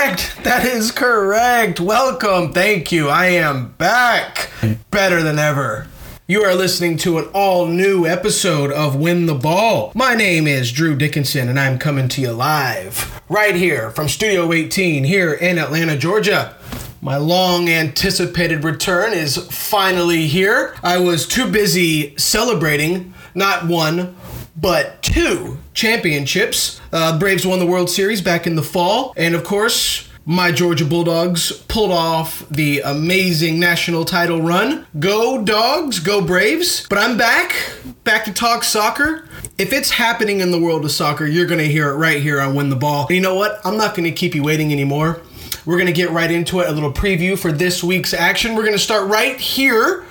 That 0.00 0.64
is 0.64 0.92
correct. 0.92 1.78
Welcome. 1.78 2.54
Thank 2.54 2.90
you. 2.90 3.10
I 3.10 3.26
am 3.26 3.72
back. 3.72 4.48
Better 4.90 5.22
than 5.22 5.38
ever. 5.38 5.88
You 6.26 6.42
are 6.42 6.54
listening 6.54 6.96
to 6.98 7.18
an 7.18 7.28
all 7.34 7.66
new 7.66 8.06
episode 8.06 8.72
of 8.72 8.96
Win 8.96 9.26
the 9.26 9.34
Ball. 9.34 9.92
My 9.94 10.14
name 10.14 10.46
is 10.46 10.72
Drew 10.72 10.96
Dickinson, 10.96 11.50
and 11.50 11.60
I'm 11.60 11.78
coming 11.78 12.08
to 12.08 12.22
you 12.22 12.32
live 12.32 13.20
right 13.28 13.54
here 13.54 13.90
from 13.90 14.08
Studio 14.08 14.50
18 14.50 15.04
here 15.04 15.34
in 15.34 15.58
Atlanta, 15.58 15.98
Georgia. 15.98 16.56
My 17.02 17.18
long 17.18 17.68
anticipated 17.68 18.64
return 18.64 19.12
is 19.12 19.36
finally 19.50 20.28
here. 20.28 20.74
I 20.82 20.96
was 20.96 21.28
too 21.28 21.46
busy 21.46 22.16
celebrating 22.16 23.12
not 23.34 23.66
one, 23.66 24.16
but 24.60 25.02
two 25.02 25.58
championships. 25.74 26.80
Uh, 26.92 27.18
Braves 27.18 27.46
won 27.46 27.58
the 27.58 27.66
World 27.66 27.90
Series 27.90 28.20
back 28.20 28.46
in 28.46 28.56
the 28.56 28.62
fall, 28.62 29.14
and 29.16 29.34
of 29.34 29.44
course, 29.44 30.08
my 30.26 30.52
Georgia 30.52 30.84
Bulldogs 30.84 31.50
pulled 31.66 31.90
off 31.90 32.46
the 32.50 32.80
amazing 32.80 33.58
national 33.58 34.04
title 34.04 34.42
run. 34.42 34.86
Go 34.98 35.42
Dogs, 35.42 35.98
go 35.98 36.20
Braves. 36.20 36.86
But 36.88 36.98
I'm 36.98 37.16
back, 37.16 37.56
back 38.04 38.26
to 38.26 38.32
talk 38.32 38.62
soccer. 38.62 39.28
If 39.58 39.72
it's 39.72 39.90
happening 39.90 40.40
in 40.40 40.50
the 40.50 40.60
world 40.60 40.84
of 40.84 40.92
soccer, 40.92 41.26
you're 41.26 41.46
going 41.46 41.58
to 41.58 41.66
hear 41.66 41.88
it 41.88 41.94
right 41.96 42.22
here 42.22 42.40
on 42.40 42.54
Win 42.54 42.70
the 42.70 42.76
Ball. 42.76 43.06
And 43.06 43.16
you 43.16 43.22
know 43.22 43.34
what? 43.34 43.60
I'm 43.64 43.76
not 43.76 43.96
going 43.96 44.04
to 44.04 44.12
keep 44.12 44.34
you 44.34 44.42
waiting 44.42 44.72
anymore. 44.72 45.22
We're 45.64 45.76
going 45.76 45.86
to 45.86 45.92
get 45.92 46.10
right 46.10 46.30
into 46.30 46.60
it. 46.60 46.68
A 46.68 46.72
little 46.72 46.92
preview 46.92 47.38
for 47.38 47.50
this 47.50 47.82
week's 47.82 48.14
action. 48.14 48.54
We're 48.54 48.62
going 48.62 48.72
to 48.72 48.78
start 48.78 49.08
right 49.08 49.38
here 49.38 50.04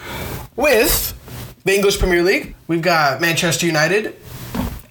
with 0.56 1.16
the 1.64 1.74
English 1.74 2.00
Premier 2.00 2.24
League. 2.24 2.56
We've 2.68 2.82
got 2.82 3.22
Manchester 3.22 3.66
United 3.68 4.16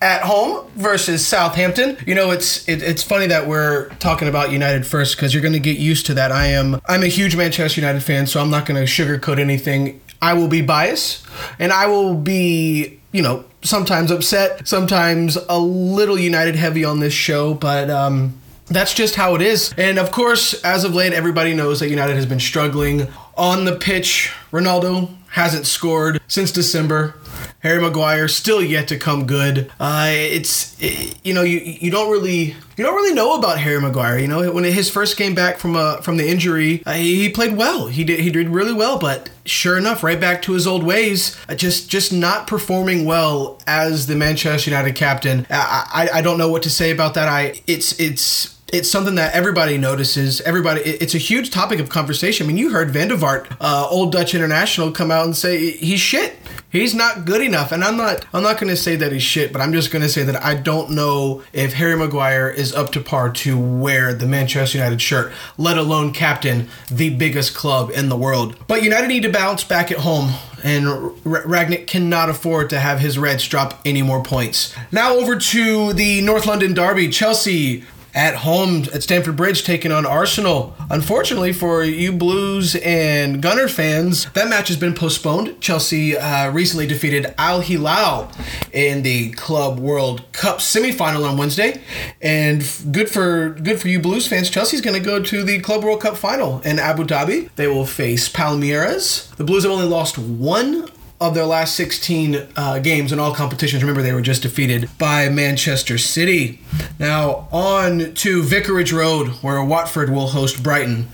at 0.00 0.22
home 0.22 0.66
versus 0.76 1.26
Southampton. 1.26 1.96
You 2.06 2.14
know, 2.14 2.30
it's 2.30 2.68
it, 2.68 2.82
it's 2.82 3.02
funny 3.02 3.26
that 3.26 3.46
we're 3.46 3.88
talking 3.96 4.28
about 4.28 4.52
United 4.52 4.86
first 4.86 5.16
because 5.16 5.34
you're 5.34 5.42
going 5.42 5.54
to 5.54 5.60
get 5.60 5.78
used 5.78 6.06
to 6.06 6.14
that. 6.14 6.32
I 6.32 6.46
am 6.46 6.80
I'm 6.86 7.02
a 7.02 7.08
huge 7.08 7.36
Manchester 7.36 7.80
United 7.80 8.02
fan, 8.02 8.26
so 8.26 8.40
I'm 8.40 8.50
not 8.50 8.66
going 8.66 8.84
to 8.84 8.90
sugarcoat 8.90 9.38
anything. 9.38 10.00
I 10.20 10.34
will 10.34 10.48
be 10.48 10.62
biased, 10.62 11.26
and 11.58 11.72
I 11.72 11.86
will 11.86 12.14
be 12.14 13.00
you 13.12 13.22
know 13.22 13.44
sometimes 13.62 14.10
upset, 14.10 14.66
sometimes 14.68 15.36
a 15.48 15.58
little 15.58 16.18
United 16.18 16.56
heavy 16.56 16.84
on 16.84 17.00
this 17.00 17.14
show, 17.14 17.54
but 17.54 17.90
um. 17.90 18.40
That's 18.70 18.92
just 18.92 19.14
how 19.14 19.34
it 19.34 19.40
is. 19.40 19.72
And 19.78 19.98
of 19.98 20.10
course, 20.10 20.52
as 20.62 20.84
of 20.84 20.94
late, 20.94 21.14
everybody 21.14 21.54
knows 21.54 21.80
that 21.80 21.88
United 21.88 22.16
has 22.16 22.26
been 22.26 22.38
struggling 22.38 23.08
on 23.34 23.64
the 23.64 23.74
pitch. 23.74 24.30
Ronaldo 24.52 25.08
hasn't 25.30 25.66
scored 25.66 26.20
since 26.28 26.52
December. 26.52 27.14
Harry 27.60 27.80
Maguire 27.80 28.28
still 28.28 28.62
yet 28.62 28.86
to 28.88 28.96
come 28.96 29.26
good. 29.26 29.70
Uh, 29.80 30.08
it's 30.10 30.76
it, 30.80 31.18
you 31.24 31.34
know 31.34 31.42
you 31.42 31.58
you 31.58 31.90
don't 31.90 32.10
really 32.10 32.54
you 32.76 32.84
don't 32.84 32.94
really 32.94 33.14
know 33.14 33.36
about 33.36 33.58
Harry 33.58 33.80
Maguire. 33.80 34.18
You 34.18 34.28
know 34.28 34.52
when 34.52 34.64
his 34.64 34.88
first 34.88 35.16
came 35.16 35.34
back 35.34 35.58
from 35.58 35.74
uh, 35.74 36.00
from 36.00 36.18
the 36.18 36.28
injury, 36.28 36.82
uh, 36.86 36.92
he, 36.92 37.22
he, 37.22 37.28
played 37.28 37.56
well. 37.56 37.88
He 37.88 38.04
did 38.04 38.20
he 38.20 38.30
did 38.30 38.48
really 38.48 38.72
well, 38.72 38.98
but 38.98 39.30
sure 39.44 39.76
enough, 39.76 40.04
right 40.04 40.20
back 40.20 40.42
to 40.42 40.52
his 40.52 40.66
old 40.66 40.84
ways. 40.84 41.36
Uh, 41.48 41.56
just 41.56 41.90
just 41.90 42.12
not 42.12 42.46
performing 42.46 43.04
well 43.04 43.58
as 43.66 44.06
the 44.06 44.14
Manchester 44.14 44.70
United 44.70 44.94
captain. 44.94 45.46
I, 45.50 46.08
I 46.12 46.18
I 46.18 46.22
don't 46.22 46.38
know 46.38 46.48
what 46.48 46.62
to 46.62 46.70
say 46.70 46.92
about 46.92 47.14
that. 47.14 47.28
I 47.28 47.60
it's 47.66 47.98
it's 47.98 48.57
it's 48.72 48.90
something 48.90 49.14
that 49.14 49.34
everybody 49.34 49.78
notices. 49.78 50.40
Everybody, 50.42 50.82
it's 50.82 51.14
a 51.14 51.18
huge 51.18 51.50
topic 51.50 51.80
of 51.80 51.88
conversation. 51.88 52.44
I 52.44 52.48
mean, 52.48 52.58
you 52.58 52.70
heard 52.70 52.90
Van 52.90 53.08
der 53.08 53.16
Vaart, 53.16 53.56
uh, 53.60 53.86
old 53.88 54.12
Dutch 54.12 54.34
international, 54.34 54.92
come 54.92 55.10
out 55.10 55.24
and 55.24 55.36
say 55.36 55.70
he's 55.70 56.00
shit. 56.00 56.36
He's 56.70 56.94
not 56.94 57.24
good 57.24 57.40
enough, 57.40 57.72
and 57.72 57.82
I'm 57.82 57.96
not. 57.96 58.26
I'm 58.34 58.42
not 58.42 58.60
going 58.60 58.68
to 58.68 58.76
say 58.76 58.94
that 58.96 59.10
he's 59.10 59.22
shit, 59.22 59.54
but 59.54 59.62
I'm 59.62 59.72
just 59.72 59.90
going 59.90 60.02
to 60.02 60.08
say 60.08 60.22
that 60.24 60.42
I 60.44 60.54
don't 60.54 60.90
know 60.90 61.42
if 61.54 61.72
Harry 61.72 61.96
Maguire 61.96 62.50
is 62.50 62.74
up 62.74 62.92
to 62.92 63.00
par 63.00 63.30
to 63.30 63.58
wear 63.58 64.12
the 64.12 64.26
Manchester 64.26 64.76
United 64.76 65.00
shirt, 65.00 65.32
let 65.56 65.78
alone 65.78 66.12
captain 66.12 66.68
the 66.90 67.08
biggest 67.08 67.54
club 67.54 67.90
in 67.94 68.10
the 68.10 68.16
world. 68.18 68.54
But 68.66 68.82
United 68.82 69.08
need 69.08 69.22
to 69.22 69.32
bounce 69.32 69.64
back 69.64 69.90
at 69.90 69.98
home 69.98 70.34
and 70.64 70.86
Rangnick 71.24 71.86
cannot 71.86 72.28
afford 72.28 72.68
to 72.70 72.80
have 72.80 72.98
his 72.98 73.16
Reds 73.16 73.46
drop 73.46 73.80
any 73.84 74.02
more 74.02 74.22
points. 74.22 74.74
Now 74.90 75.14
over 75.14 75.36
to 75.36 75.92
the 75.92 76.20
North 76.22 76.46
London 76.46 76.74
derby. 76.74 77.08
Chelsea 77.08 77.84
at 78.18 78.34
home 78.34 78.82
at 78.92 79.00
Stamford 79.00 79.36
Bridge 79.36 79.62
taking 79.62 79.92
on 79.92 80.04
Arsenal. 80.04 80.74
Unfortunately 80.90 81.52
for 81.52 81.84
you 81.84 82.10
Blues 82.12 82.74
and 82.74 83.40
Gunner 83.40 83.68
fans, 83.68 84.28
that 84.32 84.48
match 84.48 84.66
has 84.66 84.76
been 84.76 84.92
postponed. 84.92 85.60
Chelsea 85.60 86.18
uh, 86.18 86.50
recently 86.50 86.88
defeated 86.88 87.32
Al 87.38 87.60
Hilal 87.60 88.28
in 88.72 89.04
the 89.04 89.30
Club 89.30 89.78
World 89.78 90.32
Cup 90.32 90.58
semifinal 90.58 91.30
on 91.30 91.36
Wednesday, 91.36 91.80
and 92.20 92.68
good 92.90 93.08
for 93.08 93.50
good 93.50 93.80
for 93.80 93.86
you 93.86 94.00
Blues 94.00 94.26
fans. 94.26 94.50
Chelsea's 94.50 94.80
going 94.80 95.00
to 95.00 95.04
go 95.04 95.22
to 95.22 95.44
the 95.44 95.60
Club 95.60 95.84
World 95.84 96.00
Cup 96.00 96.16
final 96.16 96.60
in 96.62 96.80
Abu 96.80 97.04
Dhabi. 97.04 97.50
They 97.54 97.68
will 97.68 97.86
face 97.86 98.28
Palmeiras. 98.28 99.32
The 99.36 99.44
Blues 99.44 99.62
have 99.62 99.70
only 99.70 99.86
lost 99.86 100.18
one 100.18 100.90
of 101.20 101.34
their 101.34 101.46
last 101.46 101.74
16 101.74 102.48
uh, 102.56 102.78
games 102.78 103.12
in 103.12 103.18
all 103.18 103.34
competitions. 103.34 103.82
Remember, 103.82 104.02
they 104.02 104.12
were 104.12 104.22
just 104.22 104.42
defeated 104.42 104.88
by 104.98 105.28
Manchester 105.28 105.98
City. 105.98 106.60
Now, 106.98 107.48
on 107.50 108.14
to 108.14 108.42
Vicarage 108.42 108.92
Road, 108.92 109.28
where 109.42 109.62
Watford 109.62 110.10
will 110.10 110.28
host 110.28 110.62
Brighton. 110.62 111.08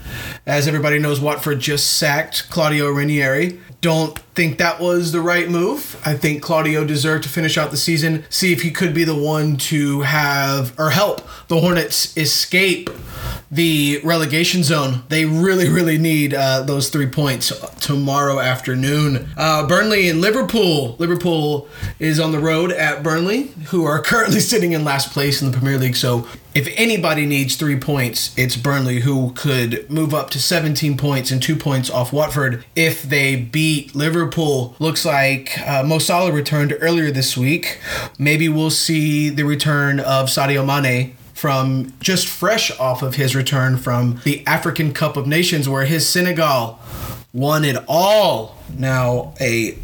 As 0.47 0.69
everybody 0.69 0.98
knows, 0.98 1.20
Watford 1.20 1.60
just 1.60 1.97
sacked 1.97 2.50
Claudio 2.50 2.91
Ranieri. 2.91 3.60
Don't 3.81 4.19
think 4.34 4.59
that 4.59 4.81
was 4.81 5.12
the 5.12 5.20
right 5.20 5.48
move. 5.48 6.00
I 6.04 6.15
think 6.15 6.42
Claudio 6.42 6.84
deserved 6.84 7.25
to 7.25 7.28
finish 7.28 7.59
out 7.59 7.71
the 7.71 7.76
season, 7.76 8.25
see 8.31 8.53
if 8.53 8.62
he 8.62 8.71
could 8.71 8.94
be 8.94 9.04
the 9.04 9.15
one 9.15 9.56
to 9.59 10.03
have 10.03 10.78
or 10.78 10.91
help 10.91 11.21
the 11.48 11.60
Hornets 11.60 12.16
escape 12.16 12.88
the 13.54 14.00
relegation 14.03 14.65
zone. 14.65 15.04
They 15.10 15.25
really, 15.25 15.69
really 15.69 15.97
need 15.97 16.34
uh, 16.34 16.62
those 16.62 16.88
three 16.88 17.06
points 17.06 17.53
tomorrow 17.78 18.41
afternoon. 18.41 19.28
Uh, 19.37 19.65
Burnley 19.69 20.09
and 20.09 20.20
Liverpool. 20.20 20.97
Liverpool 20.98 21.69
is 22.00 22.19
on 22.19 22.32
the 22.32 22.41
road 22.41 22.72
at 22.72 23.04
Burnley, 23.04 23.53
who 23.69 23.84
are 23.84 24.03
currently 24.03 24.41
sitting 24.54 24.72
in 24.72 24.82
last 24.82 25.12
place 25.12 25.41
in 25.41 25.53
the 25.53 25.56
Premier 25.56 25.78
League. 25.78 25.94
So 25.94 26.26
if 26.53 26.69
anybody 26.76 27.26
needs 27.26 27.54
three 27.54 27.78
points, 27.78 28.37
it's 28.37 28.56
Burnley, 28.56 29.00
who 29.00 29.32
could 29.34 29.88
move 29.88 30.12
up 30.12 30.31
to 30.31 30.41
17 30.41 30.97
points 30.97 31.31
and 31.31 31.41
two 31.41 31.54
points 31.54 31.88
off 31.91 32.12
Watford 32.12 32.65
if 32.75 33.04
they 33.04 33.36
beat 33.36 33.94
Liverpool. 33.94 34.75
Looks 34.81 35.04
like 35.04 35.56
uh, 35.65 35.84
Mo 35.84 35.98
Salah 35.98 36.32
returned 36.32 36.76
earlier 36.81 37.12
this 37.12 37.36
week. 37.36 37.78
Maybe 38.19 38.48
we'll 38.48 38.71
see 38.71 39.28
the 39.28 39.44
return 39.44 40.00
of 40.00 40.26
Sadio 40.26 40.66
Mane 40.66 41.16
from 41.44 41.93
just 42.00 42.27
fresh 42.27 42.71
off 42.81 43.03
of 43.03 43.16
his 43.16 43.37
return 43.37 43.77
from 43.77 44.19
the 44.25 44.43
African 44.47 44.94
Cup 44.94 45.15
of 45.15 45.27
Nations, 45.27 45.69
where 45.69 45.84
his 45.84 46.09
Senegal 46.09 46.78
won 47.34 47.66
it 47.66 47.77
all. 47.87 48.56
Now, 48.78 49.34
a 49.38 49.77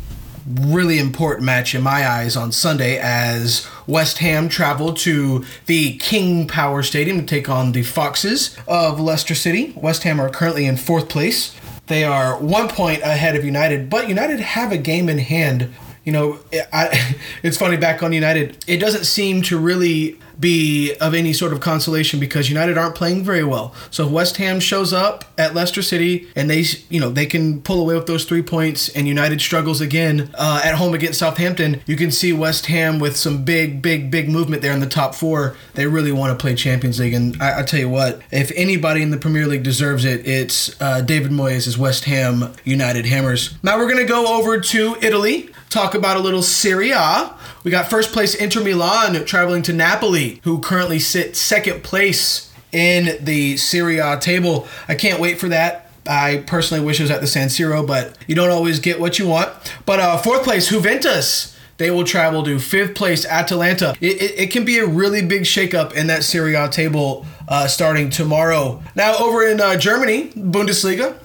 really 0.46 0.98
important 0.98 1.44
match 1.44 1.74
in 1.74 1.82
my 1.82 2.08
eyes 2.08 2.34
on 2.34 2.50
Sunday 2.50 2.98
as 2.98 3.68
West 3.86 4.20
Ham 4.20 4.48
traveled 4.48 4.96
to 5.00 5.44
the 5.66 5.98
King 5.98 6.48
Power 6.48 6.82
Stadium 6.82 7.20
to 7.20 7.26
take 7.26 7.50
on 7.50 7.72
the 7.72 7.82
Foxes 7.82 8.56
of 8.66 8.98
Leicester 8.98 9.34
City. 9.34 9.74
West 9.76 10.04
Ham 10.04 10.18
are 10.18 10.30
currently 10.30 10.64
in 10.64 10.78
fourth 10.78 11.10
place. 11.10 11.54
They 11.88 12.04
are 12.04 12.38
one 12.38 12.68
point 12.68 13.02
ahead 13.02 13.36
of 13.36 13.44
United, 13.44 13.90
but 13.90 14.08
United 14.08 14.40
have 14.40 14.72
a 14.72 14.78
game 14.78 15.10
in 15.10 15.18
hand. 15.18 15.68
You 16.04 16.12
know, 16.12 16.38
I, 16.72 17.16
it's 17.42 17.56
funny 17.56 17.76
back 17.76 18.02
on 18.02 18.12
United, 18.12 18.62
it 18.66 18.78
doesn't 18.78 19.04
seem 19.04 19.42
to 19.42 19.58
really 19.58 20.18
be 20.40 20.94
of 20.96 21.12
any 21.12 21.32
sort 21.32 21.52
of 21.52 21.60
consolation 21.60 22.18
because 22.18 22.48
United 22.48 22.78
aren't 22.78 22.94
playing 22.94 23.22
very 23.22 23.44
well. 23.44 23.74
So 23.90 24.06
if 24.06 24.10
West 24.10 24.38
Ham 24.38 24.58
shows 24.58 24.92
up 24.92 25.26
at 25.36 25.54
Leicester 25.54 25.82
City 25.82 26.28
and 26.34 26.48
they, 26.48 26.64
you 26.88 26.98
know, 26.98 27.10
they 27.10 27.26
can 27.26 27.60
pull 27.60 27.80
away 27.80 27.94
with 27.94 28.06
those 28.06 28.24
three 28.24 28.42
points, 28.42 28.88
and 28.88 29.06
United 29.06 29.40
struggles 29.40 29.80
again 29.80 30.30
uh, 30.34 30.62
at 30.64 30.76
home 30.76 30.94
against 30.94 31.18
Southampton. 31.18 31.82
You 31.86 31.96
can 31.96 32.10
see 32.10 32.32
West 32.32 32.66
Ham 32.66 32.98
with 32.98 33.16
some 33.16 33.44
big, 33.44 33.82
big, 33.82 34.10
big 34.10 34.28
movement 34.28 34.62
there 34.62 34.72
in 34.72 34.80
the 34.80 34.86
top 34.86 35.14
four. 35.14 35.56
They 35.74 35.86
really 35.86 36.12
want 36.12 36.36
to 36.36 36.42
play 36.42 36.54
Champions 36.54 36.98
League, 36.98 37.12
and 37.12 37.40
I, 37.42 37.60
I 37.60 37.62
tell 37.62 37.80
you 37.80 37.88
what, 37.88 38.22
if 38.30 38.50
anybody 38.56 39.02
in 39.02 39.10
the 39.10 39.18
Premier 39.18 39.46
League 39.46 39.62
deserves 39.62 40.04
it, 40.04 40.26
it's 40.26 40.80
uh, 40.80 41.02
David 41.02 41.30
Moyes' 41.32 41.76
West 41.76 42.04
Ham 42.04 42.52
United 42.64 43.04
Hammers. 43.04 43.54
Now 43.62 43.76
we're 43.76 43.88
gonna 43.88 44.04
go 44.04 44.38
over 44.38 44.58
to 44.58 44.96
Italy, 45.02 45.49
talk 45.70 45.94
about 45.94 46.16
a 46.16 46.20
little 46.20 46.42
Serie 46.42 46.90
A. 46.90 47.34
We 47.64 47.70
got 47.70 47.88
first 47.88 48.12
place 48.12 48.34
Inter 48.34 48.62
Milan 48.62 49.24
traveling 49.24 49.62
to 49.62 49.72
Napoli, 49.72 50.40
who 50.44 50.58
currently 50.58 50.98
sit 50.98 51.36
second 51.36 51.82
place 51.82 52.52
in 52.72 53.24
the 53.24 53.56
Serie 53.56 53.98
A 53.98 54.18
table. 54.18 54.68
I 54.88 54.96
can't 54.96 55.20
wait 55.20 55.38
for 55.38 55.48
that. 55.48 55.90
I 56.06 56.42
personally 56.46 56.84
wish 56.84 56.98
it 56.98 57.04
was 57.04 57.10
at 57.10 57.20
the 57.20 57.26
San 57.26 57.48
Siro, 57.48 57.86
but 57.86 58.16
you 58.26 58.34
don't 58.34 58.50
always 58.50 58.80
get 58.80 58.98
what 58.98 59.18
you 59.18 59.28
want. 59.28 59.52
But 59.86 60.00
uh, 60.00 60.18
fourth 60.18 60.42
place, 60.42 60.68
Juventus. 60.68 61.56
They 61.76 61.90
will 61.90 62.04
travel 62.04 62.42
to 62.42 62.58
fifth 62.58 62.94
place, 62.94 63.24
Atalanta. 63.24 63.96
It, 64.02 64.20
it, 64.20 64.38
it 64.38 64.50
can 64.50 64.66
be 64.66 64.78
a 64.78 64.86
really 64.86 65.24
big 65.24 65.42
shakeup 65.42 65.94
in 65.94 66.08
that 66.08 66.24
Serie 66.24 66.54
A 66.54 66.68
table 66.68 67.24
uh, 67.48 67.68
starting 67.68 68.10
tomorrow. 68.10 68.82
Now, 68.94 69.16
over 69.16 69.46
in 69.46 69.62
uh, 69.62 69.78
Germany, 69.78 70.28
Bundesliga, 70.32 71.16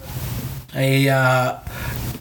a 0.73 1.09
uh, 1.09 1.59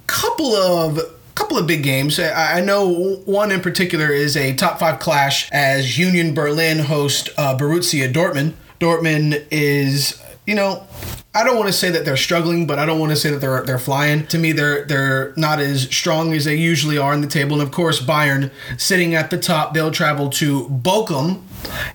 couple 0.09 0.53
of 0.53 1.14
couple 1.35 1.59
of 1.59 1.67
big 1.67 1.83
games. 1.83 2.19
I 2.19 2.61
know 2.61 3.17
one 3.25 3.51
in 3.51 3.61
particular 3.61 4.09
is 4.09 4.37
a 4.37 4.55
top 4.55 4.79
five 4.79 5.01
clash 5.01 5.51
as 5.53 5.99
Union 5.99 6.35
Berlin 6.35 6.79
host 6.79 7.29
uh, 7.37 7.57
Borussia 7.57 8.13
Dortmund. 8.13 8.55
Dortmund 8.81 9.47
is 9.51 10.23
you 10.47 10.55
know, 10.55 10.87
I 11.35 11.43
don't 11.43 11.57
want 11.57 11.69
to 11.69 11.73
say 11.73 11.91
that 11.91 12.05
they're 12.05 12.17
struggling, 12.17 12.67
but 12.67 12.79
I 12.79 12.85
don't 12.85 13.01
want 13.01 13.11
to 13.11 13.17
say 13.17 13.31
that 13.31 13.41
they're 13.41 13.63
they're 13.63 13.79
flying. 13.79 14.27
To 14.27 14.39
me, 14.39 14.53
they're 14.53 14.85
they're 14.85 15.33
not 15.37 15.59
as 15.59 15.83
strong 15.85 16.33
as 16.35 16.45
they 16.45 16.55
usually 16.55 16.99
are 16.99 17.15
in 17.15 17.23
the 17.23 17.27
table. 17.27 17.55
And 17.55 17.63
of 17.63 17.73
course, 17.73 18.01
Bayern 18.01 18.51
sitting 18.77 19.15
at 19.15 19.31
the 19.31 19.39
top. 19.39 19.75
They'll 19.75 19.91
travel 19.91 20.29
to 20.31 20.69
Bochum 20.69 21.43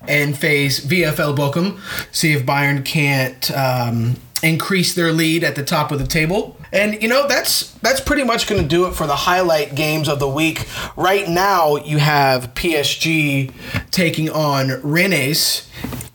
and 0.06 0.36
face 0.36 0.84
VFL 0.84 1.36
Bochum. 1.36 1.78
See 2.12 2.32
if 2.32 2.44
Bayern 2.44 2.84
can't 2.84 3.50
um, 3.52 4.16
increase 4.42 4.94
their 4.94 5.12
lead 5.12 5.44
at 5.44 5.54
the 5.54 5.64
top 5.64 5.92
of 5.92 5.98
the 5.98 6.06
table. 6.06 6.56
And 6.72 7.02
you 7.02 7.08
know 7.08 7.26
that's 7.26 7.72
that's 7.78 8.00
pretty 8.00 8.24
much 8.24 8.46
going 8.46 8.62
to 8.62 8.68
do 8.68 8.86
it 8.86 8.92
for 8.92 9.06
the 9.06 9.16
highlight 9.16 9.74
games 9.74 10.08
of 10.08 10.18
the 10.18 10.28
week. 10.28 10.66
Right 10.96 11.28
now, 11.28 11.76
you 11.76 11.98
have 11.98 12.54
PSG 12.54 13.52
taking 13.90 14.30
on 14.30 14.80
Rennes 14.82 15.68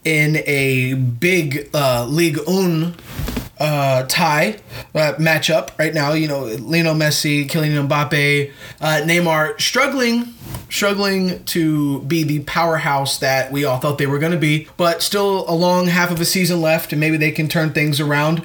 in 0.06 0.38
a 0.46 0.94
big 0.94 1.70
uh, 1.74 2.06
Ligue 2.08 2.38
1 2.48 2.96
uh, 3.60 4.04
tie 4.04 4.58
uh, 4.94 5.14
matchup 5.18 5.78
right 5.78 5.94
now. 5.94 6.14
You 6.14 6.28
know, 6.28 6.44
Lionel 6.44 6.96
Messi, 6.96 7.50
Kylian 7.50 7.88
Mbappe, 7.88 8.52
uh, 8.82 9.02
Neymar 9.04 9.60
struggling. 9.60 10.34
Struggling 10.76 11.42
to 11.46 12.02
be 12.02 12.24
the 12.24 12.42
powerhouse 12.42 13.20
that 13.20 13.50
we 13.50 13.64
all 13.64 13.78
thought 13.78 13.98
they 13.98 14.08
were 14.08 14.20
going 14.20 14.34
to 14.34 14.38
be, 14.38 14.68
but 14.76 15.02
still 15.02 15.50
a 15.50 15.56
long 15.56 15.88
half 15.88 16.12
of 16.12 16.20
a 16.20 16.26
season 16.26 16.60
left, 16.60 16.92
and 16.92 17.00
maybe 17.00 17.16
they 17.16 17.32
can 17.32 17.48
turn 17.48 17.72
things 17.72 18.02
around. 18.02 18.40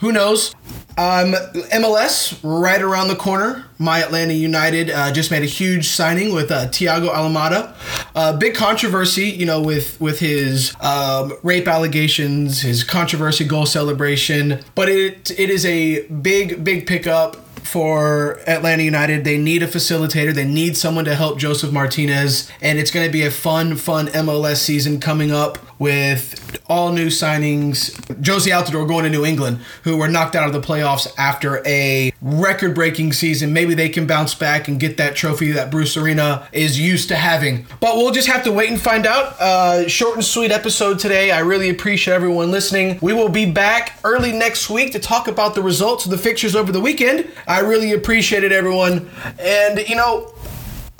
Who 0.00 0.12
knows? 0.12 0.54
Um, 0.98 1.32
MLS 1.72 2.38
right 2.42 2.82
around 2.82 3.08
the 3.08 3.16
corner. 3.16 3.64
My 3.78 4.00
Atlanta 4.00 4.34
United 4.34 4.90
uh, 4.90 5.10
just 5.10 5.30
made 5.30 5.42
a 5.42 5.46
huge 5.46 5.88
signing 5.88 6.34
with 6.34 6.50
uh, 6.50 6.66
Thiago 6.66 7.08
Almada. 7.08 7.74
Uh, 8.14 8.36
big 8.36 8.54
controversy, 8.54 9.30
you 9.30 9.46
know, 9.46 9.62
with 9.62 9.98
with 10.02 10.18
his 10.18 10.74
um, 10.82 11.32
rape 11.42 11.66
allegations, 11.66 12.60
his 12.60 12.84
controversy 12.84 13.44
goal 13.46 13.64
celebration, 13.64 14.62
but 14.74 14.90
it 14.90 15.30
it 15.30 15.48
is 15.48 15.64
a 15.64 16.02
big 16.08 16.62
big 16.62 16.86
pickup 16.86 17.38
for 17.70 18.40
Atlanta 18.48 18.82
United. 18.82 19.24
They 19.24 19.38
need 19.38 19.62
a 19.62 19.68
facilitator. 19.68 20.34
They 20.34 20.44
need 20.44 20.76
someone 20.76 21.04
to 21.04 21.14
help 21.14 21.38
Josef 21.38 21.72
Martinez. 21.72 22.50
And 22.60 22.78
it's 22.80 22.90
going 22.90 23.06
to 23.06 23.12
be 23.12 23.22
a 23.22 23.30
fun, 23.30 23.76
fun 23.76 24.08
MLS 24.08 24.56
season 24.56 24.98
coming 24.98 25.30
up 25.30 25.69
with 25.80 26.60
all 26.68 26.92
new 26.92 27.08
signings. 27.08 27.90
Jozy 28.20 28.52
Altidore 28.52 28.86
going 28.86 29.02
to 29.04 29.10
New 29.10 29.24
England, 29.24 29.58
who 29.82 29.96
were 29.96 30.06
knocked 30.06 30.36
out 30.36 30.46
of 30.46 30.52
the 30.52 30.60
playoffs 30.60 31.12
after 31.18 31.66
a 31.66 32.12
record 32.20 32.74
breaking 32.74 33.12
season. 33.14 33.52
Maybe 33.52 33.74
they 33.74 33.88
can 33.88 34.06
bounce 34.06 34.34
back 34.34 34.68
and 34.68 34.78
get 34.78 34.98
that 34.98 35.16
trophy 35.16 35.52
that 35.52 35.70
Bruce 35.70 35.96
Arena 35.96 36.46
is 36.52 36.78
used 36.78 37.08
to 37.08 37.16
having. 37.16 37.66
But 37.80 37.96
we'll 37.96 38.12
just 38.12 38.28
have 38.28 38.44
to 38.44 38.52
wait 38.52 38.70
and 38.70 38.80
find 38.80 39.06
out. 39.06 39.40
Uh, 39.40 39.88
short 39.88 40.16
and 40.16 40.24
sweet 40.24 40.52
episode 40.52 40.98
today. 40.98 41.30
I 41.30 41.40
really 41.40 41.70
appreciate 41.70 42.14
everyone 42.14 42.50
listening. 42.50 42.98
We 43.00 43.14
will 43.14 43.30
be 43.30 43.50
back 43.50 43.98
early 44.04 44.32
next 44.32 44.68
week 44.68 44.92
to 44.92 44.98
talk 44.98 45.28
about 45.28 45.54
the 45.54 45.62
results 45.62 46.04
of 46.04 46.10
the 46.10 46.18
fixtures 46.18 46.54
over 46.54 46.72
the 46.72 46.80
weekend. 46.80 47.30
I 47.48 47.60
really 47.60 47.92
appreciate 47.92 48.44
it, 48.44 48.52
everyone. 48.52 49.08
And, 49.38 49.78
you 49.88 49.96
know, 49.96 50.29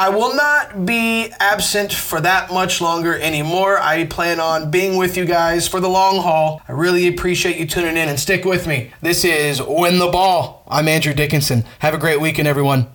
I 0.00 0.08
will 0.08 0.35
not 0.35 0.87
be 0.87 1.31
absent 1.41 1.93
for 1.93 2.23
that 2.23 2.50
much 2.50 2.81
longer 2.81 3.19
anymore. 3.19 3.79
I 3.79 4.06
plan 4.06 4.41
on 4.41 4.70
being 4.70 4.97
with 4.97 5.19
you 5.19 5.26
guys 5.26 5.69
for 5.69 5.79
the 5.79 5.91
long 5.91 6.23
haul. 6.23 6.62
I 6.67 6.73
really 6.73 7.06
appreciate 7.06 7.58
you 7.58 7.67
tuning 7.67 7.99
in 7.99 8.08
and 8.08 8.19
stick 8.19 8.47
with 8.47 8.67
me. 8.67 8.93
This 9.02 9.26
is 9.26 9.61
Win 9.61 9.99
the 9.99 10.08
Ball. 10.08 10.64
I'm 10.67 10.88
Andrew 10.88 11.12
Dickinson. 11.12 11.64
Have 11.81 11.93
a 11.93 11.99
great 11.99 12.19
weekend, 12.19 12.49
everyone. 12.49 12.87